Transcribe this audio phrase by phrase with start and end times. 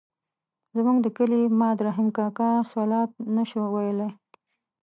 [0.75, 4.09] زموږ د کلي ماد رحیم کاکا الصلواة نه شوای ویلای.